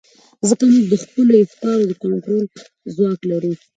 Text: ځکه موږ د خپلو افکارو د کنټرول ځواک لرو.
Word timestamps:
ځکه 0.49 0.63
موږ 0.71 0.85
د 0.89 0.93
خپلو 1.03 1.33
افکارو 1.45 1.83
د 1.89 1.93
کنټرول 2.03 2.43
ځواک 2.95 3.19
لرو. 3.31 3.53